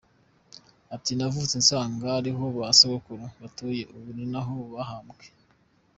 Ati 0.95 1.11
“Navutse 1.17 1.55
nsanga 1.63 2.05
ariho 2.19 2.43
ba 2.57 2.67
sogokuru 2.79 3.25
batuye, 3.41 3.81
ubu 3.95 4.09
ni 4.15 4.25
naho 4.31 4.55
bahambwe. 4.73 5.25